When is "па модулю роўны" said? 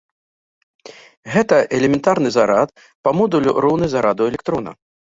3.07-3.95